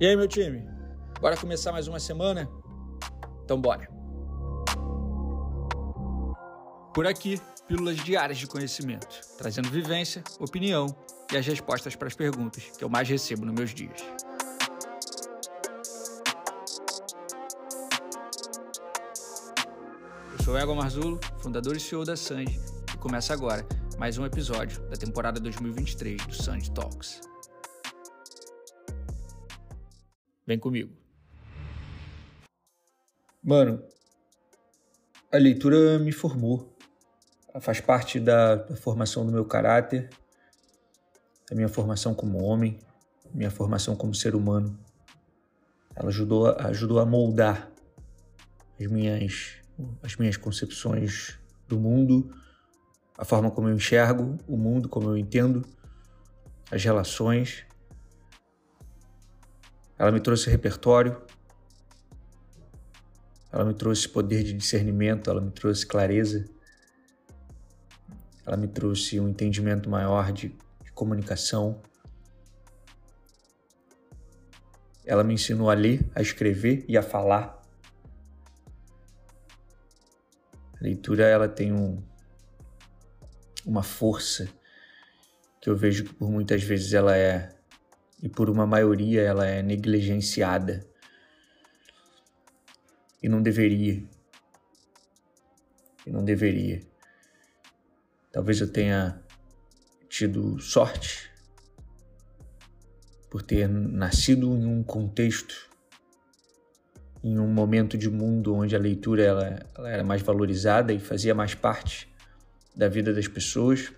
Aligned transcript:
E 0.00 0.06
aí, 0.06 0.16
meu 0.16 0.26
time? 0.26 0.68
Bora 1.20 1.36
começar 1.36 1.70
mais 1.70 1.86
uma 1.86 2.00
semana? 2.00 2.50
Então 3.44 3.60
bora! 3.60 3.88
Por 6.92 7.06
aqui, 7.06 7.40
pílulas 7.68 7.96
diárias 7.98 8.38
de 8.38 8.46
conhecimento, 8.48 9.20
trazendo 9.38 9.70
vivência, 9.70 10.24
opinião 10.40 10.86
e 11.32 11.36
as 11.36 11.46
respostas 11.46 11.94
para 11.94 12.08
as 12.08 12.14
perguntas 12.14 12.64
que 12.76 12.82
eu 12.82 12.88
mais 12.88 13.08
recebo 13.08 13.46
nos 13.46 13.54
meus 13.54 13.72
dias. 13.72 14.00
Eu 20.36 20.44
sou 20.44 20.58
Ego 20.58 20.74
Marzulo, 20.74 21.20
fundador 21.38 21.76
e 21.76 21.80
CEO 21.80 22.04
da 22.04 22.16
Sanji, 22.16 22.60
e 22.92 22.98
começa 22.98 23.32
agora 23.32 23.64
mais 23.96 24.18
um 24.18 24.26
episódio 24.26 24.82
da 24.88 24.96
temporada 24.96 25.38
2023 25.38 26.26
do 26.26 26.34
Sanji 26.34 26.72
Talks. 26.72 27.20
Vem 30.46 30.58
comigo. 30.58 30.92
Mano, 33.42 33.82
a 35.32 35.36
leitura 35.36 35.98
me 35.98 36.12
formou. 36.12 36.74
Ela 37.52 37.60
faz 37.60 37.80
parte 37.80 38.18
da, 38.18 38.56
da 38.56 38.76
formação 38.76 39.24
do 39.24 39.32
meu 39.32 39.44
caráter, 39.44 40.10
da 41.48 41.54
minha 41.54 41.68
formação 41.68 42.14
como 42.14 42.42
homem, 42.42 42.78
minha 43.32 43.50
formação 43.50 43.96
como 43.96 44.14
ser 44.14 44.34
humano. 44.34 44.78
Ela 45.94 46.08
ajudou, 46.08 46.48
ajudou 46.58 46.98
a 46.98 47.06
moldar 47.06 47.70
as 48.80 48.86
minhas, 48.86 49.56
as 50.02 50.16
minhas 50.16 50.36
concepções 50.36 51.38
do 51.68 51.78
mundo, 51.78 52.30
a 53.16 53.24
forma 53.24 53.50
como 53.50 53.68
eu 53.68 53.74
enxergo 53.74 54.36
o 54.46 54.56
mundo, 54.56 54.88
como 54.88 55.08
eu 55.08 55.16
entendo 55.16 55.64
as 56.70 56.82
relações. 56.82 57.64
Ela 59.98 60.10
me 60.10 60.20
trouxe 60.20 60.50
repertório, 60.50 61.22
ela 63.52 63.64
me 63.64 63.72
trouxe 63.72 64.08
poder 64.08 64.42
de 64.42 64.52
discernimento, 64.52 65.30
ela 65.30 65.40
me 65.40 65.52
trouxe 65.52 65.86
clareza, 65.86 66.44
ela 68.44 68.56
me 68.56 68.66
trouxe 68.66 69.20
um 69.20 69.28
entendimento 69.28 69.88
maior 69.88 70.32
de, 70.32 70.48
de 70.82 70.92
comunicação. 70.92 71.80
Ela 75.04 75.22
me 75.22 75.34
ensinou 75.34 75.70
a 75.70 75.74
ler, 75.74 76.04
a 76.14 76.20
escrever 76.20 76.84
e 76.88 76.98
a 76.98 77.02
falar. 77.02 77.62
A 80.76 80.82
leitura 80.82 81.24
ela 81.24 81.48
tem 81.48 81.72
um, 81.72 82.02
uma 83.64 83.84
força 83.84 84.48
que 85.60 85.70
eu 85.70 85.76
vejo 85.76 86.04
que 86.04 86.12
por 86.12 86.28
muitas 86.28 86.62
vezes 86.62 86.92
ela 86.92 87.16
é 87.16 87.53
e 88.24 88.28
por 88.30 88.48
uma 88.48 88.66
maioria 88.66 89.20
ela 89.20 89.46
é 89.46 89.62
negligenciada 89.62 90.82
e 93.22 93.28
não 93.28 93.42
deveria. 93.42 94.02
E 96.06 96.10
não 96.10 96.24
deveria. 96.24 96.80
Talvez 98.32 98.62
eu 98.62 98.72
tenha 98.72 99.22
tido 100.08 100.58
sorte 100.58 101.30
por 103.30 103.42
ter 103.42 103.68
nascido 103.68 104.56
em 104.56 104.64
um 104.64 104.82
contexto, 104.82 105.68
em 107.22 107.38
um 107.38 107.48
momento 107.48 107.98
de 107.98 108.08
mundo 108.08 108.54
onde 108.54 108.74
a 108.74 108.78
leitura 108.78 109.22
ela, 109.22 109.66
ela 109.76 109.90
era 109.90 110.02
mais 110.02 110.22
valorizada 110.22 110.94
e 110.94 110.98
fazia 110.98 111.34
mais 111.34 111.54
parte 111.54 112.10
da 112.74 112.88
vida 112.88 113.12
das 113.12 113.28
pessoas 113.28 113.92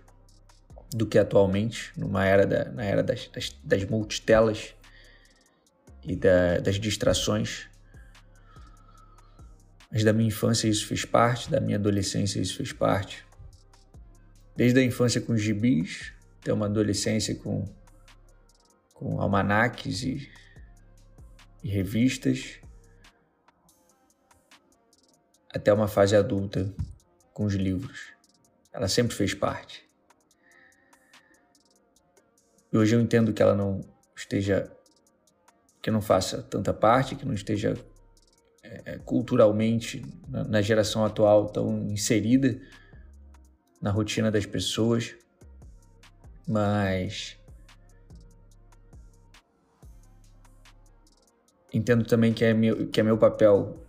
do 0.90 1.06
que 1.06 1.18
atualmente, 1.18 1.92
numa 1.96 2.24
era 2.24 2.46
da, 2.46 2.64
na 2.66 2.84
era 2.84 3.02
das, 3.02 3.28
das, 3.28 3.56
das 3.62 3.84
multitelas 3.84 4.74
e 6.02 6.14
da, 6.14 6.58
das 6.58 6.76
distrações. 6.76 7.68
Mas 9.90 10.04
da 10.04 10.12
minha 10.12 10.28
infância 10.28 10.68
isso 10.68 10.86
fez 10.86 11.04
parte, 11.04 11.50
da 11.50 11.60
minha 11.60 11.76
adolescência 11.76 12.40
isso 12.40 12.56
fez 12.56 12.72
parte. 12.72 13.24
Desde 14.54 14.80
a 14.80 14.82
infância 14.82 15.20
com 15.20 15.36
gibis, 15.36 16.12
até 16.40 16.52
uma 16.52 16.66
adolescência 16.66 17.34
com, 17.34 17.64
com 18.94 19.20
almanaques 19.20 20.02
e, 20.02 20.30
e 21.62 21.68
revistas, 21.68 22.60
até 25.52 25.72
uma 25.72 25.88
fase 25.88 26.14
adulta 26.14 26.72
com 27.32 27.44
os 27.44 27.54
livros. 27.54 28.12
Ela 28.72 28.88
sempre 28.88 29.16
fez 29.16 29.34
parte. 29.34 29.85
Hoje 32.76 32.94
eu 32.94 33.00
entendo 33.00 33.32
que 33.32 33.42
ela 33.42 33.54
não 33.54 33.80
esteja, 34.16 34.70
que 35.82 35.90
não 35.90 36.00
faça 36.00 36.42
tanta 36.42 36.72
parte, 36.72 37.14
que 37.14 37.26
não 37.26 37.34
esteja 37.34 37.74
é, 38.62 38.94
é 38.94 38.98
culturalmente 38.98 40.04
na, 40.28 40.44
na 40.44 40.62
geração 40.62 41.04
atual 41.04 41.46
tão 41.46 41.84
inserida 41.90 42.60
na 43.80 43.90
rotina 43.90 44.30
das 44.30 44.46
pessoas, 44.46 45.14
mas 46.46 47.36
entendo 51.72 52.04
também 52.04 52.32
que 52.32 52.44
é 52.44 52.54
meu, 52.54 52.88
que 52.88 53.00
é 53.00 53.02
meu 53.02 53.18
papel 53.18 53.86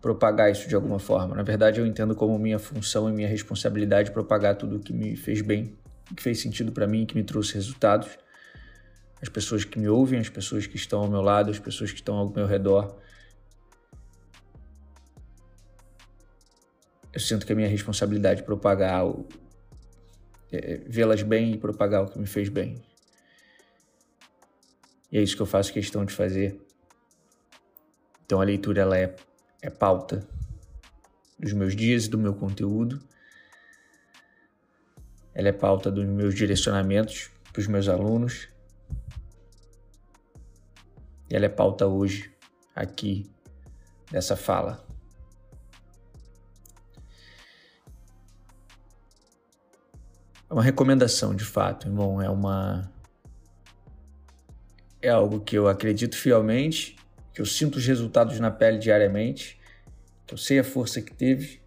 propagar 0.00 0.52
isso 0.52 0.68
de 0.68 0.74
alguma 0.74 0.98
forma. 0.98 1.34
Na 1.34 1.42
verdade, 1.42 1.80
eu 1.80 1.86
entendo 1.86 2.14
como 2.14 2.38
minha 2.38 2.58
função 2.58 3.08
e 3.08 3.12
minha 3.12 3.28
responsabilidade 3.28 4.10
propagar 4.10 4.56
tudo 4.56 4.76
o 4.76 4.80
que 4.80 4.92
me 4.92 5.16
fez 5.16 5.40
bem, 5.40 5.78
que 6.16 6.22
fez 6.22 6.40
sentido 6.40 6.72
para 6.72 6.86
mim, 6.86 7.06
que 7.06 7.14
me 7.14 7.22
trouxe 7.22 7.54
resultados. 7.54 8.18
As 9.22 9.28
pessoas 9.28 9.64
que 9.64 9.78
me 9.78 9.88
ouvem, 9.88 10.18
as 10.18 10.28
pessoas 10.28 10.66
que 10.66 10.76
estão 10.76 11.00
ao 11.00 11.08
meu 11.08 11.20
lado, 11.20 11.50
as 11.50 11.58
pessoas 11.58 11.90
que 11.90 11.98
estão 11.98 12.16
ao 12.16 12.28
meu 12.28 12.46
redor. 12.46 12.98
Eu 17.12 17.20
sinto 17.20 17.46
que 17.46 17.52
é 17.52 17.54
minha 17.54 17.68
responsabilidade 17.68 18.42
propagar, 18.42 19.04
é, 20.52 20.78
vê-las 20.86 21.22
bem 21.22 21.52
e 21.52 21.58
propagar 21.58 22.02
o 22.02 22.08
que 22.08 22.18
me 22.18 22.26
fez 22.26 22.48
bem. 22.48 22.82
E 25.12 25.18
é 25.18 25.22
isso 25.22 25.36
que 25.36 25.42
eu 25.42 25.46
faço 25.46 25.72
questão 25.72 26.04
de 26.04 26.12
fazer. 26.12 26.60
Então 28.26 28.40
a 28.40 28.44
leitura 28.44 28.82
ela 28.82 28.98
é 28.98 29.14
é 29.64 29.70
pauta 29.70 30.28
dos 31.38 31.54
meus 31.54 31.74
dias 31.74 32.04
e 32.04 32.10
do 32.10 32.18
meu 32.18 32.34
conteúdo. 32.34 33.00
Ela 35.34 35.48
é 35.48 35.52
pauta 35.52 35.90
dos 35.90 36.04
meus 36.06 36.34
direcionamentos 36.34 37.30
para 37.52 37.60
os 37.60 37.66
meus 37.66 37.88
alunos. 37.88 38.48
E 41.28 41.34
ela 41.34 41.46
é 41.46 41.48
pauta 41.48 41.86
hoje, 41.86 42.32
aqui, 42.74 43.28
dessa 44.10 44.36
fala. 44.36 44.84
É 50.48 50.52
uma 50.52 50.62
recomendação, 50.62 51.34
de 51.34 51.44
fato, 51.44 51.88
irmão. 51.88 52.22
É 52.22 52.30
uma. 52.30 52.88
É 55.02 55.08
algo 55.08 55.40
que 55.40 55.58
eu 55.58 55.66
acredito 55.66 56.16
fielmente 56.16 56.96
que 57.34 57.40
eu 57.40 57.46
sinto 57.46 57.76
os 57.76 57.86
resultados 57.86 58.38
na 58.38 58.48
pele 58.48 58.78
diariamente, 58.78 59.60
que 60.24 60.32
eu 60.32 60.38
sei 60.38 60.60
a 60.60 60.64
força 60.64 61.02
que 61.02 61.12
teve 61.12 61.63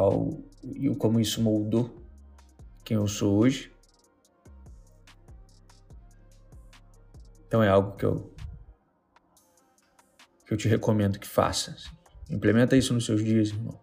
ao, 0.00 0.42
e 0.64 0.88
como 0.96 1.20
isso 1.20 1.42
moldou 1.42 1.94
quem 2.84 2.96
eu 2.96 3.06
sou 3.06 3.38
hoje. 3.38 3.70
Então 7.46 7.62
é 7.62 7.68
algo 7.68 7.96
que 7.96 8.04
eu 8.04 8.30
que 10.46 10.54
eu 10.54 10.58
te 10.58 10.66
recomendo 10.66 11.18
que 11.18 11.28
faça. 11.28 11.72
Assim. 11.72 11.90
Implementa 12.28 12.76
isso 12.76 12.92
nos 12.92 13.06
seus 13.06 13.22
dias, 13.22 13.50
irmão. 13.50 13.78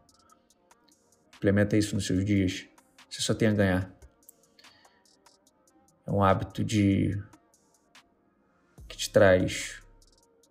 Implementa 1.35 1.77
isso 1.77 1.95
nos 1.95 2.05
seus 2.05 2.25
dias. 2.25 2.67
Você 3.09 3.21
só 3.21 3.33
tem 3.33 3.47
a 3.47 3.53
ganhar. 3.53 3.97
É 6.05 6.11
um 6.11 6.21
hábito 6.21 6.63
de 6.63 7.17
que 8.87 8.97
te 8.97 9.09
traz, 9.09 9.81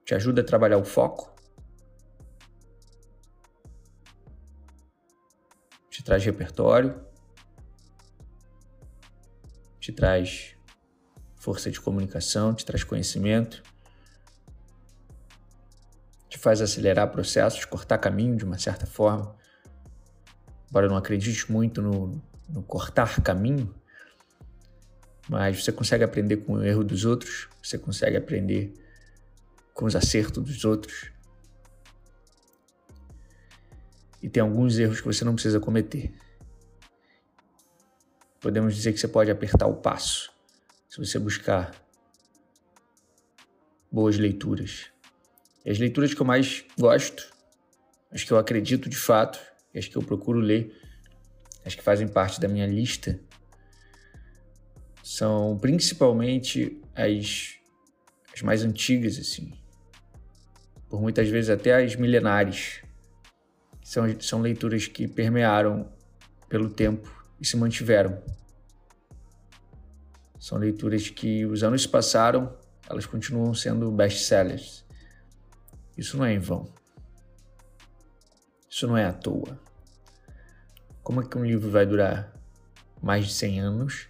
te 0.06 0.14
ajuda 0.14 0.40
a 0.40 0.44
trabalhar 0.44 0.78
o 0.78 0.84
foco, 0.84 1.35
traz 6.06 6.24
repertório, 6.24 6.94
te 9.80 9.90
traz 9.90 10.54
força 11.34 11.68
de 11.68 11.80
comunicação, 11.80 12.54
te 12.54 12.64
traz 12.64 12.84
conhecimento, 12.84 13.60
te 16.28 16.38
faz 16.38 16.62
acelerar 16.62 17.10
processos, 17.10 17.64
cortar 17.64 17.98
caminho 17.98 18.36
de 18.36 18.44
uma 18.44 18.56
certa 18.56 18.86
forma. 18.86 19.34
Embora 20.70 20.86
eu 20.86 20.90
não 20.90 20.96
acredite 20.96 21.50
muito 21.50 21.82
no, 21.82 22.22
no 22.48 22.62
cortar 22.62 23.20
caminho, 23.20 23.74
mas 25.28 25.64
você 25.64 25.72
consegue 25.72 26.04
aprender 26.04 26.36
com 26.36 26.52
o 26.52 26.62
erro 26.62 26.84
dos 26.84 27.04
outros, 27.04 27.48
você 27.60 27.76
consegue 27.76 28.16
aprender 28.16 28.72
com 29.74 29.86
os 29.86 29.96
acertos 29.96 30.44
dos 30.44 30.64
outros. 30.64 31.15
E 34.22 34.28
tem 34.28 34.42
alguns 34.42 34.78
erros 34.78 35.00
que 35.00 35.06
você 35.06 35.24
não 35.24 35.34
precisa 35.34 35.60
cometer. 35.60 36.12
Podemos 38.40 38.74
dizer 38.74 38.92
que 38.92 39.00
você 39.00 39.08
pode 39.08 39.30
apertar 39.30 39.66
o 39.66 39.74
passo 39.74 40.32
se 40.88 40.98
você 40.98 41.18
buscar 41.18 41.74
boas 43.90 44.18
leituras. 44.18 44.86
E 45.64 45.70
as 45.70 45.78
leituras 45.78 46.14
que 46.14 46.20
eu 46.20 46.26
mais 46.26 46.64
gosto, 46.78 47.32
as 48.10 48.22
que 48.22 48.32
eu 48.32 48.38
acredito 48.38 48.88
de 48.88 48.96
fato, 48.96 49.38
as 49.74 49.88
que 49.88 49.96
eu 49.96 50.02
procuro 50.02 50.38
ler, 50.38 50.74
as 51.64 51.74
que 51.74 51.82
fazem 51.82 52.06
parte 52.06 52.40
da 52.40 52.46
minha 52.46 52.66
lista, 52.66 53.18
são 55.02 55.58
principalmente 55.58 56.80
as, 56.94 57.56
as 58.34 58.42
mais 58.42 58.64
antigas, 58.64 59.18
assim. 59.18 59.52
Por 60.88 61.00
muitas 61.00 61.28
vezes 61.28 61.50
até 61.50 61.82
as 61.82 61.96
milenares. 61.96 62.82
São, 63.86 64.20
são 64.20 64.40
leituras 64.40 64.88
que 64.88 65.06
permearam 65.06 65.88
pelo 66.48 66.68
tempo 66.68 67.08
e 67.40 67.46
se 67.46 67.56
mantiveram. 67.56 68.20
São 70.40 70.58
leituras 70.58 71.08
que 71.08 71.46
os 71.46 71.62
anos 71.62 71.86
passaram, 71.86 72.52
elas 72.90 73.06
continuam 73.06 73.54
sendo 73.54 73.88
best-sellers. 73.92 74.84
Isso 75.96 76.16
não 76.16 76.24
é 76.24 76.34
em 76.34 76.40
vão. 76.40 76.68
Isso 78.68 78.88
não 78.88 78.96
é 78.96 79.04
à 79.04 79.12
toa. 79.12 79.56
Como 81.00 81.22
é 81.22 81.24
que 81.24 81.38
um 81.38 81.44
livro 81.44 81.70
vai 81.70 81.86
durar 81.86 82.32
mais 83.00 83.26
de 83.26 83.34
100 83.34 83.60
anos? 83.60 84.08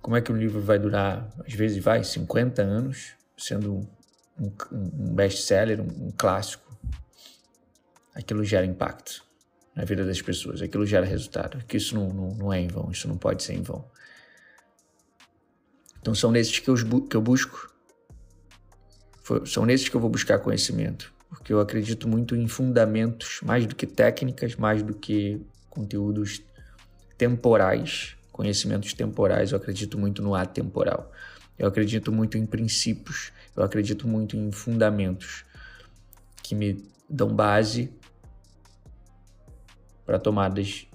Como 0.00 0.14
é 0.14 0.20
que 0.20 0.30
um 0.30 0.36
livro 0.36 0.60
vai 0.60 0.78
durar, 0.78 1.28
às 1.44 1.54
vezes 1.54 1.82
vai, 1.82 2.04
50 2.04 2.62
anos, 2.62 3.16
sendo 3.36 3.84
um, 4.38 4.50
um 4.72 5.14
best-seller, 5.14 5.80
um, 5.80 6.06
um 6.06 6.10
clássico? 6.10 6.70
Aquilo 8.14 8.44
gera 8.44 8.66
impacto 8.66 9.24
na 9.74 9.84
vida 9.84 10.04
das 10.04 10.20
pessoas, 10.20 10.60
aquilo 10.60 10.84
gera 10.86 11.06
resultado. 11.06 11.64
Que 11.66 11.76
isso 11.76 11.94
não, 11.94 12.08
não, 12.08 12.34
não 12.34 12.52
é 12.52 12.60
em 12.60 12.68
vão, 12.68 12.90
isso 12.90 13.08
não 13.08 13.16
pode 13.16 13.42
ser 13.42 13.54
em 13.54 13.62
vão. 13.62 13.84
Então 16.00 16.14
são 16.14 16.30
nesses 16.30 16.58
que 16.58 16.68
eu, 16.68 16.74
que 17.08 17.16
eu 17.16 17.22
busco, 17.22 17.72
são 19.46 19.64
nesses 19.64 19.88
que 19.88 19.94
eu 19.94 20.00
vou 20.00 20.10
buscar 20.10 20.40
conhecimento, 20.40 21.14
porque 21.28 21.52
eu 21.52 21.60
acredito 21.60 22.08
muito 22.08 22.34
em 22.34 22.48
fundamentos, 22.48 23.40
mais 23.42 23.66
do 23.66 23.74
que 23.74 23.86
técnicas, 23.86 24.56
mais 24.56 24.82
do 24.82 24.94
que 24.94 25.40
conteúdos 25.70 26.42
temporais, 27.16 28.16
conhecimentos 28.32 28.92
temporais, 28.94 29.52
eu 29.52 29.58
acredito 29.58 29.96
muito 29.96 30.20
no 30.22 30.34
atemporal. 30.34 31.10
Eu 31.62 31.68
acredito 31.68 32.10
muito 32.10 32.36
em 32.36 32.44
princípios, 32.44 33.32
eu 33.54 33.62
acredito 33.62 34.08
muito 34.08 34.36
em 34.36 34.50
fundamentos 34.50 35.44
que 36.42 36.56
me 36.56 36.84
dão 37.08 37.32
base 37.32 37.96
para 40.04 40.18
tomadas 40.18 40.88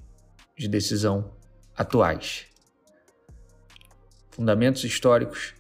de 0.57 0.67
decisão 0.67 1.33
atuais. 1.73 2.47
Fundamentos 4.29 4.83
históricos 4.83 5.55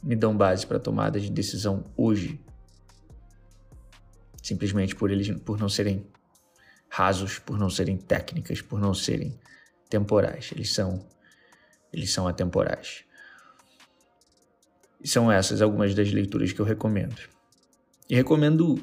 me 0.00 0.14
dão 0.14 0.36
base 0.36 0.64
para 0.64 0.78
tomadas 0.78 1.24
de 1.24 1.32
decisão 1.32 1.82
hoje, 1.96 2.40
simplesmente 4.40 4.94
por 4.94 5.10
eles 5.10 5.28
por 5.40 5.58
não 5.58 5.68
serem 5.68 6.06
rasos, 6.88 7.40
por 7.40 7.58
não 7.58 7.68
serem 7.68 7.96
técnicas, 7.96 8.62
por 8.62 8.78
não 8.78 8.94
serem 8.94 9.36
temporais. 9.90 10.52
Eles 10.52 10.72
são 10.72 11.04
eles 11.92 12.12
são 12.12 12.26
atemporais. 12.26 13.04
E 15.00 15.08
são 15.08 15.30
essas 15.30 15.60
algumas 15.60 15.94
das 15.94 16.10
leituras 16.12 16.52
que 16.52 16.60
eu 16.60 16.64
recomendo. 16.64 17.20
E 18.08 18.14
recomendo 18.14 18.76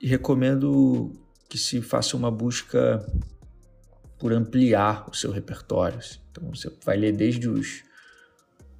e 0.00 0.06
recomendo 0.06 1.12
que 1.48 1.56
se 1.56 1.80
faça 1.80 2.16
uma 2.16 2.30
busca 2.30 3.06
por 4.18 4.32
ampliar 4.32 5.08
o 5.08 5.14
seu 5.14 5.30
repertório. 5.30 5.98
Então 6.30 6.50
você 6.50 6.70
vai 6.84 6.96
ler 6.96 7.12
desde 7.12 7.48
os 7.48 7.82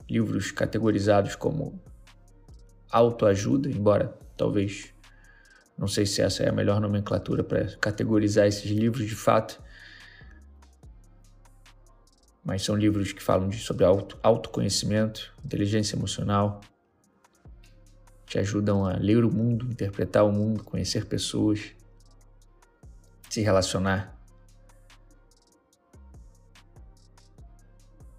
livros 0.08 0.50
categorizados 0.50 1.34
como 1.34 1.80
autoajuda, 2.90 3.70
embora 3.70 4.18
talvez 4.36 4.92
não 5.78 5.88
sei 5.88 6.06
se 6.06 6.20
essa 6.20 6.42
é 6.42 6.48
a 6.48 6.52
melhor 6.52 6.80
nomenclatura 6.80 7.42
para 7.42 7.66
categorizar 7.76 8.46
esses 8.46 8.70
livros 8.70 9.06
de 9.06 9.14
fato, 9.14 9.60
mas 12.44 12.62
são 12.62 12.76
livros 12.76 13.12
que 13.12 13.22
falam 13.22 13.48
de, 13.48 13.58
sobre 13.58 13.84
auto, 13.84 14.18
autoconhecimento, 14.22 15.34
inteligência 15.44 15.96
emocional, 15.96 16.60
te 18.26 18.38
ajudam 18.38 18.84
a 18.84 18.96
ler 18.96 19.24
o 19.24 19.32
mundo, 19.32 19.66
interpretar 19.66 20.24
o 20.24 20.32
mundo, 20.32 20.62
conhecer 20.62 21.06
pessoas, 21.06 21.72
se 23.30 23.40
relacionar, 23.40 24.14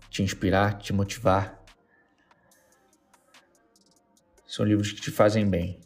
te 0.09 0.23
inspirar, 0.23 0.77
te 0.79 0.91
motivar. 0.91 1.63
São 4.47 4.65
livros 4.65 4.91
que 4.91 5.01
te 5.01 5.11
fazem 5.11 5.47
bem. 5.47 5.79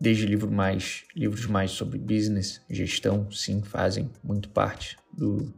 Desde 0.00 0.26
livro 0.26 0.50
mais, 0.50 1.04
livros 1.14 1.46
mais 1.46 1.70
sobre 1.70 1.98
business, 1.98 2.60
gestão, 2.68 3.30
sim, 3.30 3.62
fazem 3.62 4.10
muito 4.24 4.48
parte 4.48 4.98
do, 5.12 5.52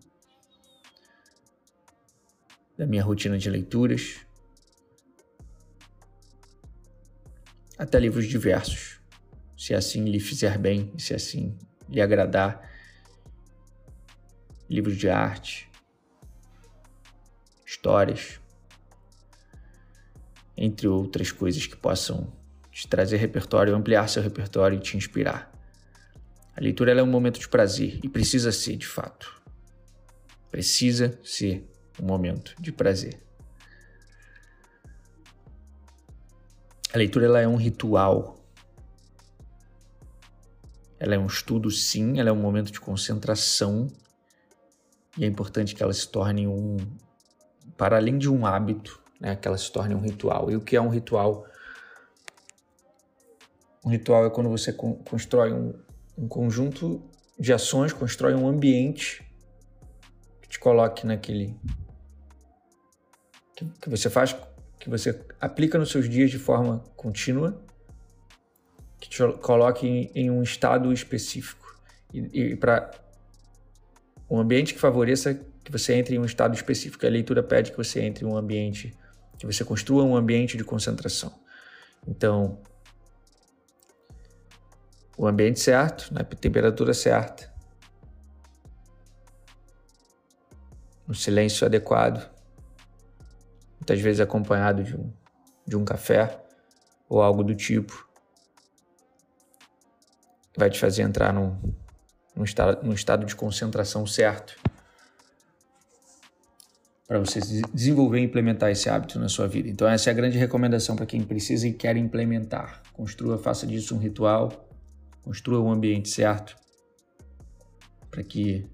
da 2.77 2.87
minha 2.87 3.03
rotina 3.03 3.39
de 3.39 3.51
leituras, 3.51 4.21
até 7.79 7.99
livros 7.99 8.27
diversos, 8.27 9.01
se 9.57 9.75
assim 9.75 10.05
lhe 10.05 10.21
fizer 10.21 10.59
bem, 10.59 10.93
se 10.99 11.15
assim 11.15 11.57
lhe 11.89 12.01
agradar. 12.01 12.71
Livros 14.69 14.97
de 14.97 15.11
arte, 15.11 15.71
histórias, 17.67 18.41
entre 20.57 20.89
outras 20.89 21.31
coisas 21.31 21.67
que 21.67 21.77
possam 21.77 22.33
te 22.71 22.89
trazer 22.89 23.19
repertório, 23.19 23.75
ampliar 23.75 24.09
seu 24.09 24.23
repertório 24.23 24.79
e 24.79 24.81
te 24.81 24.97
inspirar. 24.97 25.53
A 26.57 26.61
leitura 26.61 26.93
é 26.93 27.03
um 27.03 27.07
momento 27.07 27.39
de 27.39 27.49
prazer 27.49 28.01
e 28.03 28.09
precisa 28.09 28.53
ser, 28.53 28.77
de 28.77 28.87
fato. 28.87 29.43
Precisa 30.51 31.19
ser 31.25 31.69
momento 32.05 32.55
de 32.59 32.73
prazer. 32.73 33.21
A 36.93 36.99
leitura 36.99 37.27
ela 37.27 37.41
é 37.41 37.49
um 37.49 37.57
ritual 37.57 38.43
ela 41.03 41.17
é 41.17 41.19
um 41.19 41.27
estudo, 41.27 41.69
sim, 41.69 42.21
ela 42.21 42.29
é 42.29 42.33
um 42.33 42.41
momento 42.41 42.71
de 42.71 42.81
concentração 42.81 43.89
e 45.19 45.25
é 45.25 45.27
importante 45.27 45.75
que 45.75 45.83
ela 45.83 45.93
se 45.93 46.09
torne 46.09 46.47
um, 46.47 46.77
para 47.77 47.97
além 47.97 48.17
de 48.17 48.31
um 48.31 48.47
hábito, 48.47 49.03
né, 49.21 49.35
que 49.35 49.49
ela 49.49 49.59
se 49.59 49.73
torne 49.73 49.97
um 49.97 50.01
ritual. 50.01 50.49
E 50.49 50.55
o 50.55 50.61
que 50.61 50.77
é 50.77 50.81
um 50.81 50.89
ritual? 50.89 51.45
Um 53.85 53.91
ritual 53.91 54.25
é 54.27 54.31
quando 54.31 54.49
você 54.49 54.73
constrói 54.73 55.53
um, 55.53 55.75
um 56.17 56.29
conjunto 56.29 57.03
de 57.37 57.53
ações, 57.53 57.93
constrói 57.93 58.37
um 58.37 58.47
ambiente 58.47 59.29
que 60.41 60.51
te 60.51 60.61
coloque 60.61 61.05
naquele. 61.05 61.59
Que, 63.81 63.89
você 63.89 64.09
faz, 64.09 64.35
que 64.79 64.89
você 64.89 65.19
aplica 65.41 65.79
nos 65.79 65.91
seus 65.91 66.09
dias 66.09 66.31
de 66.31 66.39
forma 66.39 66.79
contínua 66.97 67.61
que 69.01 69.09
te 69.09 69.23
coloque 69.41 69.87
em, 69.87 70.11
em 70.15 70.31
um 70.31 70.43
estado 70.43 70.93
específico. 70.93 71.77
E, 72.13 72.53
e 72.53 72.57
para 72.57 72.91
um 74.31 74.39
ambiente 74.39 74.73
que 74.73 74.81
favoreça 74.81 75.35
que 75.65 75.71
você 75.71 75.95
entre 75.95 76.17
em 76.17 76.19
um 76.19 76.25
estado 76.25 76.55
específico. 76.55 77.07
A 77.07 77.09
leitura 77.09 77.43
pede 77.43 77.71
que 77.71 77.77
você 77.77 78.01
entre 78.01 78.25
em 78.25 78.29
um 78.29 78.37
ambiente, 78.37 78.97
que 79.39 79.47
você 79.47 79.65
construa 79.65 80.05
um 80.05 80.17
ambiente 80.17 80.57
de 80.57 80.65
concentração. 80.65 81.33
Então, 82.07 82.61
o 85.17 85.27
ambiente 85.27 85.61
certo, 85.61 86.13
na 86.13 86.25
temperatura 86.25 86.95
certa, 86.95 87.53
no 91.07 91.15
silêncio 91.15 91.67
adequado, 91.67 92.32
muitas 93.83 94.01
vezes 94.01 94.21
acompanhado 94.21 94.85
de 94.85 94.97
um, 94.97 95.13
de 95.67 95.77
um 95.77 95.85
café 95.85 96.41
ou 97.09 97.21
algo 97.21 97.43
do 97.43 97.53
tipo 97.53 98.09
vai 100.57 100.71
te 100.71 100.79
fazer 100.79 101.03
entrar 101.03 101.33
num, 101.33 101.59
num, 102.37 102.45
estado, 102.45 102.87
num 102.87 102.93
estado 102.93 103.27
de 103.27 103.35
concentração 103.35 104.07
certo 104.07 104.57
para 107.09 107.19
você 107.19 107.41
desenvolver 107.75 108.21
e 108.21 108.23
implementar 108.23 108.71
esse 108.71 108.89
hábito 108.89 109.19
na 109.19 109.29
sua 109.29 109.49
vida. 109.49 109.69
Então 109.69 109.89
essa 109.89 110.09
é 110.09 110.13
a 110.13 110.15
grande 110.15 110.39
recomendação 110.39 110.95
para 110.95 111.05
quem 111.05 111.23
precisa 111.25 111.67
e 111.67 111.73
quer 111.73 111.97
implementar. 111.97 112.83
Construa, 112.93 113.37
faça 113.37 113.67
disso 113.67 113.97
um 113.97 113.99
ritual, 113.99 114.71
construa 115.23 115.61
um 115.61 115.73
ambiente 115.73 116.09
certo 116.09 116.57
para 118.09 118.23
que 118.23 118.65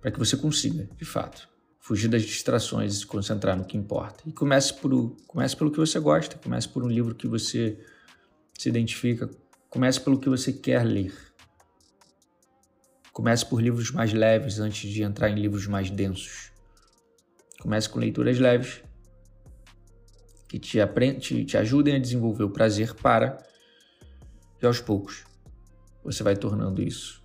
para 0.00 0.10
que 0.10 0.18
você 0.18 0.36
consiga, 0.36 0.88
de 0.96 1.04
fato, 1.04 1.51
fugir 1.92 2.08
das 2.08 2.22
distrações 2.22 2.94
e 2.94 2.98
se 3.00 3.06
concentrar 3.06 3.56
no 3.56 3.64
que 3.64 3.76
importa. 3.76 4.24
E 4.26 4.32
comece 4.32 4.72
por 4.72 5.14
comece 5.26 5.54
pelo 5.54 5.70
que 5.70 5.78
você 5.78 6.00
gosta, 6.00 6.38
comece 6.38 6.66
por 6.66 6.82
um 6.82 6.88
livro 6.88 7.14
que 7.14 7.28
você 7.28 7.78
se 8.58 8.68
identifica, 8.68 9.28
Comece 9.72 9.98
pelo 9.98 10.20
que 10.20 10.28
você 10.28 10.52
quer 10.52 10.84
ler. 10.84 11.14
Comece 13.10 13.46
por 13.46 13.58
livros 13.58 13.90
mais 13.90 14.12
leves 14.12 14.58
antes 14.58 14.90
de 14.90 15.02
entrar 15.02 15.30
em 15.30 15.34
livros 15.34 15.66
mais 15.66 15.88
densos. 15.88 16.52
Comece 17.58 17.88
com 17.88 17.98
leituras 17.98 18.38
leves 18.38 18.82
que 20.46 20.58
te, 20.58 20.78
te, 21.20 21.44
te 21.46 21.56
ajudem 21.56 21.96
a 21.96 21.98
desenvolver 21.98 22.44
o 22.44 22.50
prazer 22.50 22.92
para, 22.92 23.38
e 24.60 24.66
aos 24.66 24.78
poucos, 24.78 25.24
você 26.04 26.22
vai 26.22 26.36
tornando 26.36 26.82
isso. 26.82 27.22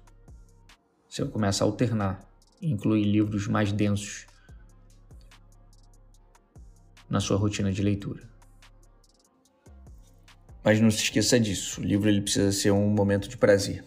Você 1.10 1.26
começa 1.26 1.66
a 1.66 1.68
alternar 1.68 2.26
incluir 2.62 3.04
livros 3.04 3.46
mais 3.48 3.74
densos 3.74 4.27
na 7.10 7.20
sua 7.20 7.38
rotina 7.38 7.72
de 7.72 7.82
leitura. 7.82 8.22
Mas 10.64 10.82
não 10.82 10.92
se 10.92 11.04
esqueça 11.04 11.40
disso, 11.40 11.80
o 11.80 11.84
livro 11.84 12.10
ele 12.10 12.22
precisa 12.22 12.52
ser 12.52 12.72
um 12.72 12.90
momento 12.90 13.30
de 13.30 13.38
prazer. 13.38 13.84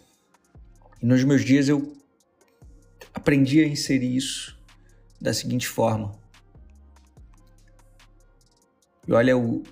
E 1.02 1.06
nos 1.06 1.22
meus 1.24 1.44
dias 1.44 1.68
eu 1.68 1.94
aprendi 3.12 3.62
a 3.62 3.66
inserir 3.66 4.16
isso 4.16 4.58
da 5.20 5.34
seguinte 5.34 5.68
forma. 5.68 6.18
E 9.06 9.12
olha 9.12 9.36
o 9.36 9.62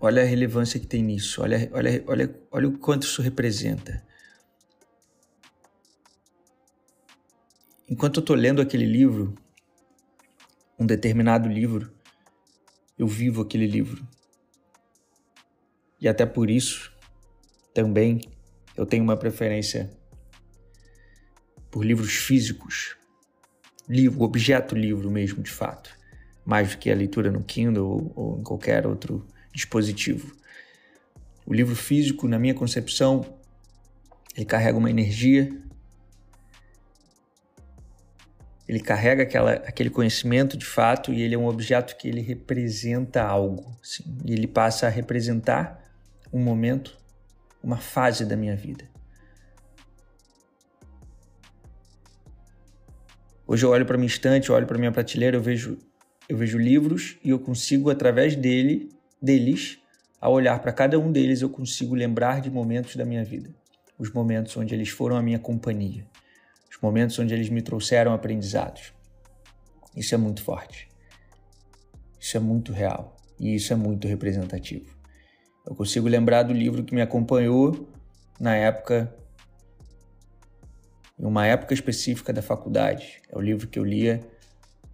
olha 0.00 0.22
a 0.22 0.24
relevância 0.24 0.80
que 0.80 0.86
tem 0.86 1.00
nisso, 1.00 1.42
olha, 1.42 1.70
olha, 1.72 2.02
olha, 2.08 2.34
olha 2.50 2.68
o 2.68 2.76
quanto 2.76 3.04
isso 3.04 3.22
representa. 3.22 4.04
Enquanto 7.88 8.16
eu 8.16 8.20
estou 8.22 8.34
lendo 8.34 8.60
aquele 8.60 8.84
livro, 8.84 9.34
um 10.76 10.84
determinado 10.84 11.48
livro, 11.48 11.92
eu 13.02 13.06
vivo 13.08 13.42
aquele 13.42 13.66
livro. 13.66 14.06
E 16.00 16.06
até 16.06 16.24
por 16.24 16.48
isso, 16.48 16.92
também, 17.74 18.20
eu 18.76 18.86
tenho 18.86 19.02
uma 19.02 19.16
preferência 19.16 19.90
por 21.68 21.84
livros 21.84 22.14
físicos, 22.14 22.96
livro, 23.88 24.22
objeto 24.22 24.76
livro 24.76 25.10
mesmo, 25.10 25.42
de 25.42 25.50
fato, 25.50 25.90
mais 26.44 26.70
do 26.70 26.78
que 26.78 26.92
a 26.92 26.94
leitura 26.94 27.28
no 27.28 27.42
Kindle 27.42 27.84
ou, 27.84 28.12
ou 28.14 28.38
em 28.38 28.44
qualquer 28.44 28.86
outro 28.86 29.26
dispositivo. 29.52 30.36
O 31.44 31.52
livro 31.52 31.74
físico, 31.74 32.28
na 32.28 32.38
minha 32.38 32.54
concepção, 32.54 33.36
ele 34.36 34.46
carrega 34.46 34.78
uma 34.78 34.90
energia, 34.90 35.50
ele 38.72 38.80
carrega 38.80 39.22
aquela, 39.24 39.52
aquele 39.52 39.90
conhecimento 39.90 40.56
de 40.56 40.64
fato 40.64 41.12
e 41.12 41.20
ele 41.20 41.34
é 41.34 41.38
um 41.38 41.46
objeto 41.46 41.94
que 41.94 42.08
ele 42.08 42.22
representa 42.22 43.22
algo. 43.22 43.76
Assim, 43.82 44.02
e 44.24 44.32
ele 44.32 44.46
passa 44.46 44.86
a 44.86 44.88
representar 44.88 45.78
um 46.32 46.40
momento, 46.40 46.96
uma 47.62 47.76
fase 47.76 48.24
da 48.24 48.34
minha 48.34 48.56
vida. 48.56 48.88
Hoje 53.46 53.62
eu 53.62 53.68
olho 53.68 53.84
para 53.84 53.98
minha 53.98 54.06
estante, 54.06 54.48
eu 54.48 54.54
olho 54.54 54.66
para 54.66 54.78
minha 54.78 54.90
prateleira, 54.90 55.36
eu 55.36 55.42
vejo, 55.42 55.76
eu 56.26 56.38
vejo 56.38 56.56
livros 56.56 57.18
e 57.22 57.28
eu 57.28 57.38
consigo 57.38 57.90
através 57.90 58.34
dele, 58.34 58.88
deles, 59.20 59.80
ao 60.18 60.32
olhar 60.32 60.58
para 60.60 60.72
cada 60.72 60.98
um 60.98 61.12
deles, 61.12 61.42
eu 61.42 61.50
consigo 61.50 61.94
lembrar 61.94 62.40
de 62.40 62.50
momentos 62.50 62.96
da 62.96 63.04
minha 63.04 63.22
vida, 63.22 63.54
os 63.98 64.10
momentos 64.10 64.56
onde 64.56 64.74
eles 64.74 64.88
foram 64.88 65.14
a 65.16 65.22
minha 65.22 65.38
companhia 65.38 66.06
momentos 66.82 67.16
onde 67.18 67.32
eles 67.32 67.48
me 67.48 67.62
trouxeram 67.62 68.12
aprendizados. 68.12 68.92
Isso 69.96 70.14
é 70.14 70.18
muito 70.18 70.42
forte. 70.42 70.88
Isso 72.18 72.36
é 72.36 72.40
muito 72.40 72.72
real 72.72 73.16
e 73.38 73.54
isso 73.54 73.72
é 73.72 73.76
muito 73.76 74.08
representativo. 74.08 74.94
Eu 75.64 75.74
consigo 75.74 76.08
lembrar 76.08 76.42
do 76.42 76.52
livro 76.52 76.82
que 76.82 76.94
me 76.94 77.00
acompanhou 77.00 77.88
na 78.38 78.54
época, 78.56 79.14
em 81.18 81.24
uma 81.24 81.46
época 81.46 81.72
específica 81.72 82.32
da 82.32 82.42
faculdade. 82.42 83.22
É 83.28 83.36
o 83.36 83.40
livro 83.40 83.68
que 83.68 83.78
eu 83.78 83.84
lia 83.84 84.20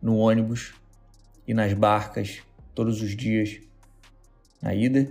no 0.00 0.16
ônibus 0.16 0.74
e 1.46 1.54
nas 1.54 1.72
barcas 1.72 2.42
todos 2.74 3.02
os 3.02 3.16
dias, 3.16 3.60
na 4.60 4.74
ida 4.74 5.08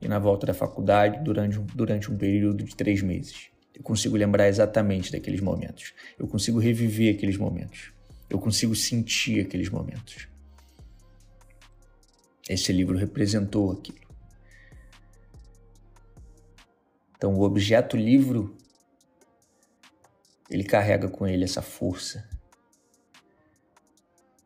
e 0.00 0.08
na 0.08 0.18
volta 0.18 0.46
da 0.46 0.54
faculdade 0.54 1.22
durante, 1.22 1.58
durante 1.58 2.10
um 2.10 2.16
período 2.16 2.64
de 2.64 2.74
três 2.74 3.02
meses. 3.02 3.51
Eu 3.74 3.82
consigo 3.82 4.16
lembrar 4.16 4.48
exatamente 4.48 5.10
daqueles 5.10 5.40
momentos. 5.40 5.94
Eu 6.18 6.28
consigo 6.28 6.58
reviver 6.58 7.14
aqueles 7.14 7.36
momentos. 7.36 7.92
Eu 8.28 8.38
consigo 8.38 8.74
sentir 8.74 9.40
aqueles 9.40 9.68
momentos. 9.68 10.28
Esse 12.48 12.72
livro 12.72 12.96
representou 12.96 13.72
aquilo. 13.72 13.98
Então, 17.16 17.34
o 17.34 17.42
objeto 17.42 17.96
livro 17.96 18.56
ele 20.50 20.64
carrega 20.64 21.08
com 21.08 21.26
ele 21.26 21.44
essa 21.44 21.62
força. 21.62 22.28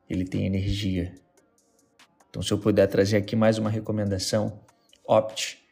Ele 0.09 0.25
tem 0.25 0.47
energia. 0.47 1.14
Então, 2.30 2.40
se 2.42 2.52
eu 2.52 2.59
puder 2.59 2.87
trazer 2.87 3.16
aqui 3.16 3.35
mais 3.35 3.59
uma 3.59 3.71
recomendação, 3.71 4.61
opte 5.04 5.65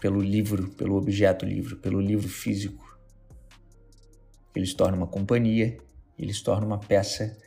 pelo 0.00 0.20
livro, 0.20 0.70
pelo 0.70 0.96
objeto 0.96 1.44
livro, 1.44 1.76
pelo 1.76 2.00
livro 2.00 2.28
físico. 2.28 2.98
Ele 4.54 4.66
se 4.66 4.74
torna 4.74 4.96
uma 4.96 5.06
companhia, 5.06 5.76
ele 6.18 6.32
se 6.32 6.42
torna 6.42 6.66
uma 6.66 6.78
peça 6.78 7.38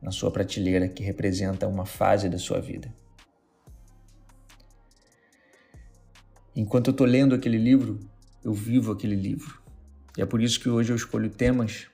na 0.00 0.10
sua 0.10 0.30
prateleira 0.30 0.88
que 0.88 1.02
representa 1.02 1.66
uma 1.66 1.86
fase 1.86 2.28
da 2.28 2.38
sua 2.38 2.60
vida. 2.60 2.94
Enquanto 6.54 6.88
eu 6.88 6.92
estou 6.92 7.06
lendo 7.06 7.34
aquele 7.34 7.58
livro, 7.58 7.98
eu 8.44 8.52
vivo 8.52 8.92
aquele 8.92 9.14
livro. 9.14 9.62
E 10.16 10.22
é 10.22 10.26
por 10.26 10.42
isso 10.42 10.60
que 10.60 10.68
hoje 10.68 10.92
eu 10.92 10.96
escolho 10.96 11.30
temas 11.30 11.86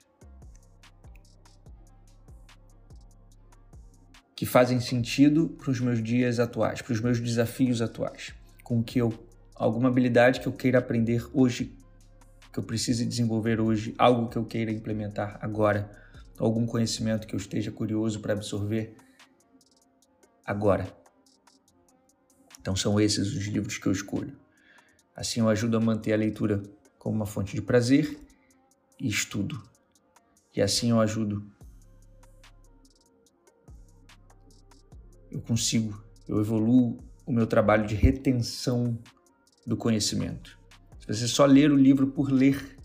que 4.35 4.45
fazem 4.45 4.81
sentido 4.81 5.49
para 5.49 5.71
os 5.71 5.81
meus 5.81 6.03
dias 6.03 6.39
atuais, 6.39 6.83
para 6.83 6.93
os 6.93 7.01
meus 7.01 7.21
desafios 7.21 7.81
atuais, 7.81 8.35
com 8.63 8.83
que 8.83 8.99
eu 8.99 9.26
alguma 9.57 9.89
habilidade 9.89 10.41
que 10.41 10.47
eu 10.47 10.53
queira 10.53 10.79
aprender 10.79 11.27
hoje, 11.33 11.77
que 12.53 12.59
eu 12.59 12.63
precise 12.63 13.05
desenvolver 13.05 13.61
hoje, 13.61 13.95
algo 13.99 14.29
que 14.29 14.37
eu 14.37 14.45
queira 14.45 14.71
implementar 14.71 15.39
agora, 15.41 15.91
algum 16.39 16.67
conhecimento 16.67 17.27
que 17.27 17.35
eu 17.35 17.39
esteja 17.39 17.73
curioso 17.73 18.21
para 18.21 18.35
absorver 18.35 18.95
agora. 20.45 20.87
Então 22.61 22.77
são 22.77 23.01
esses 23.01 23.35
os 23.35 23.47
livros 23.47 23.79
que 23.79 23.87
eu 23.87 23.93
escolho. 23.93 24.37
Assim 25.15 25.41
eu 25.41 25.49
ajudo 25.49 25.77
a 25.77 25.81
manter 25.81 26.13
a 26.13 26.17
leitura 26.17 26.63
como 26.99 27.17
uma 27.17 27.27
fonte 27.27 27.55
de 27.55 27.63
prazer 27.63 28.19
e 29.01 29.09
estudo. 29.09 29.63
E 30.55 30.61
assim 30.61 30.91
eu 30.91 31.01
ajudo. 31.01 31.51
Eu 35.31 35.41
consigo, 35.41 36.03
eu 36.29 36.41
evoluo 36.41 36.99
o 37.25 37.33
meu 37.33 37.47
trabalho 37.47 37.87
de 37.87 37.95
retenção 37.95 38.99
do 39.67 39.77
conhecimento. 39.77 40.59
Se 41.01 41.07
você 41.09 41.29
só 41.29 41.45
ler 41.45 41.73
o 41.73 41.77
livro 41.77 42.07
por 42.07 42.31
ler, 42.31 42.77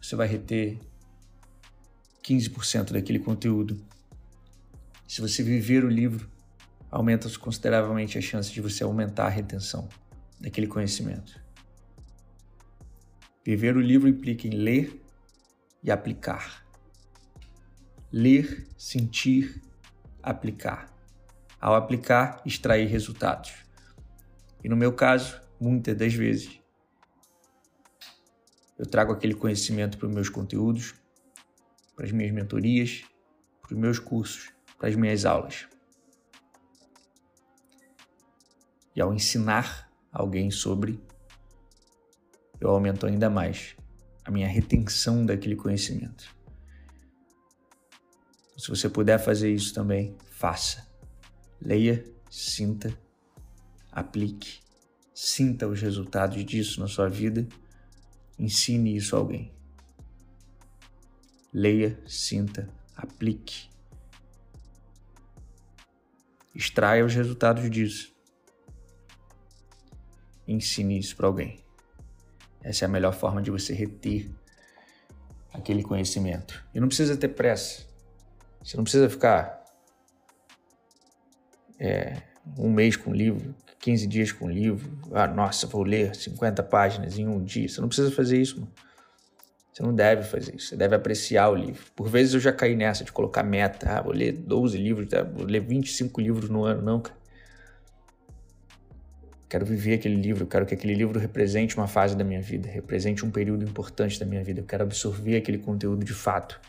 você 0.00 0.14
vai 0.14 0.26
reter 0.26 0.78
15% 2.22 2.92
daquele 2.92 3.18
conteúdo. 3.18 3.82
Se 5.08 5.20
você 5.20 5.42
viver 5.42 5.84
o 5.84 5.88
livro, 5.88 6.28
aumenta 6.90 7.28
consideravelmente 7.38 8.18
a 8.18 8.20
chance 8.20 8.52
de 8.52 8.60
você 8.60 8.84
aumentar 8.84 9.26
a 9.26 9.30
retenção 9.30 9.88
daquele 10.40 10.66
conhecimento. 10.66 11.40
Viver 13.44 13.76
o 13.76 13.80
livro 13.80 14.08
implica 14.08 14.46
em 14.46 14.50
ler 14.50 15.00
e 15.82 15.90
aplicar. 15.90 16.66
Ler, 18.12 18.66
sentir, 18.76 19.62
aplicar. 20.22 20.92
Ao 21.60 21.74
aplicar, 21.74 22.42
extrair 22.44 22.86
resultados. 22.86 23.52
E 24.64 24.68
no 24.68 24.76
meu 24.76 24.92
caso, 24.92 25.40
muitas 25.60 25.96
das 25.96 26.14
vezes. 26.14 26.60
Eu 28.78 28.86
trago 28.86 29.12
aquele 29.12 29.34
conhecimento 29.34 29.96
para 29.96 30.06
os 30.06 30.14
meus 30.14 30.28
conteúdos, 30.28 30.94
para 31.94 32.04
as 32.04 32.12
minhas 32.12 32.32
mentorias, 32.32 33.04
para 33.62 33.74
os 33.74 33.78
meus 33.78 33.98
cursos, 33.98 34.52
para 34.78 34.88
as 34.88 34.94
minhas 34.94 35.24
aulas. 35.24 35.66
E 38.94 39.00
ao 39.00 39.14
ensinar 39.14 39.90
alguém 40.12 40.50
sobre, 40.50 41.02
eu 42.60 42.70
aumento 42.70 43.06
ainda 43.06 43.30
mais 43.30 43.76
a 44.24 44.30
minha 44.30 44.48
retenção 44.48 45.24
daquele 45.24 45.56
conhecimento. 45.56 46.34
Se 48.58 48.68
você 48.68 48.88
puder 48.88 49.18
fazer 49.18 49.52
isso 49.52 49.74
também, 49.74 50.16
faça. 50.30 50.86
Leia, 51.60 52.04
sinta, 52.30 52.96
aplique 53.92 54.65
sinta 55.16 55.66
os 55.66 55.80
resultados 55.80 56.44
disso 56.44 56.78
na 56.78 56.86
sua 56.86 57.08
vida, 57.08 57.48
ensine 58.38 58.94
isso 58.94 59.16
a 59.16 59.18
alguém. 59.18 59.50
Leia, 61.50 61.98
sinta, 62.06 62.68
aplique. 62.94 63.70
Extraia 66.54 67.02
os 67.02 67.14
resultados 67.14 67.70
disso. 67.70 68.14
Ensine 70.46 70.98
isso 70.98 71.16
para 71.16 71.28
alguém. 71.28 71.64
Essa 72.62 72.84
é 72.84 72.86
a 72.86 72.90
melhor 72.90 73.14
forma 73.14 73.40
de 73.40 73.50
você 73.50 73.72
reter 73.72 74.30
aquele 75.50 75.82
conhecimento. 75.82 76.62
E 76.74 76.80
não 76.80 76.88
precisa 76.88 77.16
ter 77.16 77.28
pressa. 77.28 77.86
Você 78.62 78.76
não 78.76 78.84
precisa 78.84 79.08
ficar 79.08 79.64
é, 81.78 82.20
um 82.58 82.70
mês 82.70 82.96
com 82.96 83.14
livro, 83.14 83.54
15 83.86 84.04
dias 84.08 84.32
com 84.32 84.50
livro. 84.50 84.90
Ah, 85.12 85.28
nossa, 85.28 85.64
vou 85.68 85.84
ler 85.84 86.12
50 86.12 86.60
páginas 86.64 87.20
em 87.20 87.28
um 87.28 87.40
dia. 87.44 87.68
Você 87.68 87.80
não 87.80 87.86
precisa 87.86 88.10
fazer 88.10 88.36
isso, 88.36 88.56
mano. 88.58 88.72
Você 89.72 89.80
não 89.80 89.94
deve 89.94 90.24
fazer 90.24 90.56
isso. 90.56 90.70
Você 90.70 90.76
deve 90.76 90.96
apreciar 90.96 91.50
o 91.50 91.54
livro. 91.54 91.84
Por 91.94 92.08
vezes 92.08 92.34
eu 92.34 92.40
já 92.40 92.52
caí 92.52 92.74
nessa 92.74 93.04
de 93.04 93.12
colocar 93.12 93.44
meta. 93.44 93.88
Ah, 93.88 94.02
vou 94.02 94.12
ler 94.12 94.32
12 94.32 94.76
livros, 94.76 95.06
tá? 95.06 95.22
vou 95.22 95.46
ler 95.46 95.60
25 95.60 96.20
livros 96.20 96.50
no 96.50 96.64
ano. 96.64 96.82
Não, 96.82 97.00
cara. 97.00 97.16
Quero 99.48 99.64
viver 99.64 99.94
aquele 99.94 100.16
livro, 100.16 100.46
quero 100.46 100.66
que 100.66 100.74
aquele 100.74 100.92
livro 100.92 101.20
represente 101.20 101.76
uma 101.76 101.86
fase 101.86 102.16
da 102.16 102.24
minha 102.24 102.42
vida, 102.42 102.68
represente 102.68 103.24
um 103.24 103.30
período 103.30 103.62
importante 103.62 104.18
da 104.18 104.26
minha 104.26 104.42
vida. 104.42 104.62
Eu 104.62 104.64
quero 104.64 104.82
absorver 104.82 105.36
aquele 105.36 105.58
conteúdo 105.58 106.04
de 106.04 106.12
fato. 106.12 106.60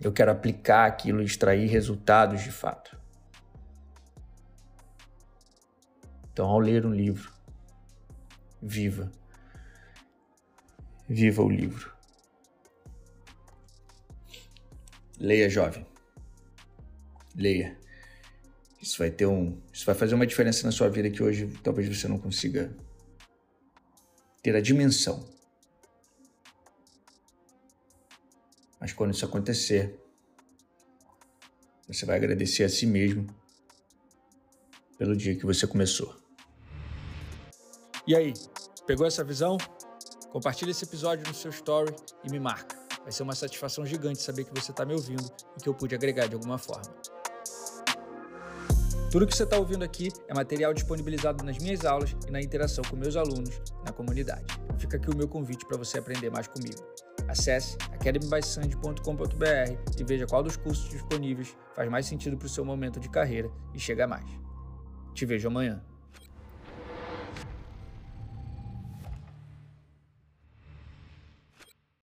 Eu 0.00 0.10
quero 0.10 0.30
aplicar 0.30 0.86
aquilo 0.86 1.20
e 1.20 1.26
extrair 1.26 1.66
resultados 1.66 2.42
de 2.42 2.50
fato. 2.50 2.99
Então, 6.32 6.48
ao 6.48 6.58
ler 6.58 6.86
um 6.86 6.94
livro, 6.94 7.32
viva. 8.62 9.10
Viva 11.08 11.42
o 11.42 11.48
livro. 11.48 11.92
Leia, 15.18 15.50
jovem. 15.50 15.86
Leia. 17.34 17.76
Isso 18.80 18.96
vai 18.98 19.10
ter 19.10 19.26
um, 19.26 19.60
isso 19.72 19.84
vai 19.84 19.94
fazer 19.94 20.14
uma 20.14 20.26
diferença 20.26 20.64
na 20.64 20.72
sua 20.72 20.88
vida 20.88 21.10
que 21.10 21.22
hoje 21.22 21.46
talvez 21.62 21.86
você 21.88 22.08
não 22.08 22.18
consiga 22.18 22.74
ter 24.42 24.56
a 24.56 24.60
dimensão. 24.60 25.28
Mas 28.80 28.94
quando 28.94 29.12
isso 29.12 29.26
acontecer, 29.26 30.00
você 31.86 32.06
vai 32.06 32.16
agradecer 32.16 32.64
a 32.64 32.68
si 32.68 32.86
mesmo 32.86 33.26
pelo 34.96 35.14
dia 35.14 35.36
que 35.36 35.44
você 35.44 35.66
começou. 35.66 36.19
E 38.06 38.16
aí, 38.16 38.32
pegou 38.86 39.06
essa 39.06 39.22
visão? 39.22 39.58
Compartilhe 40.30 40.70
esse 40.70 40.84
episódio 40.84 41.26
no 41.26 41.34
seu 41.34 41.50
story 41.50 41.94
e 42.24 42.30
me 42.30 42.40
marca. 42.40 42.78
Vai 43.02 43.12
ser 43.12 43.22
uma 43.22 43.34
satisfação 43.34 43.84
gigante 43.84 44.22
saber 44.22 44.44
que 44.44 44.58
você 44.58 44.70
está 44.70 44.84
me 44.84 44.94
ouvindo 44.94 45.24
e 45.56 45.62
que 45.62 45.68
eu 45.68 45.74
pude 45.74 45.94
agregar 45.94 46.26
de 46.26 46.34
alguma 46.34 46.58
forma. 46.58 46.90
Tudo 49.10 49.26
que 49.26 49.34
você 49.34 49.42
está 49.42 49.58
ouvindo 49.58 49.82
aqui 49.82 50.08
é 50.28 50.34
material 50.34 50.72
disponibilizado 50.72 51.44
nas 51.44 51.58
minhas 51.58 51.84
aulas 51.84 52.16
e 52.28 52.30
na 52.30 52.40
interação 52.40 52.84
com 52.88 52.94
meus 52.94 53.16
alunos 53.16 53.60
na 53.84 53.92
comunidade. 53.92 54.46
Fica 54.78 54.98
aqui 54.98 55.10
o 55.10 55.16
meu 55.16 55.26
convite 55.26 55.66
para 55.66 55.76
você 55.76 55.98
aprender 55.98 56.30
mais 56.30 56.46
comigo. 56.46 56.80
Acesse 57.28 57.76
academybysand.com.br 57.92 59.98
e 59.98 60.04
veja 60.04 60.26
qual 60.26 60.44
dos 60.44 60.56
cursos 60.56 60.88
disponíveis 60.88 61.56
faz 61.74 61.90
mais 61.90 62.06
sentido 62.06 62.36
para 62.36 62.46
o 62.46 62.48
seu 62.48 62.64
momento 62.64 63.00
de 63.00 63.08
carreira 63.08 63.50
e 63.74 63.80
chega 63.80 64.06
mais. 64.06 64.30
Te 65.12 65.26
vejo 65.26 65.48
amanhã. 65.48 65.89